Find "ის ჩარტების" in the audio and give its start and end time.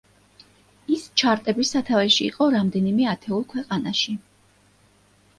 0.93-1.73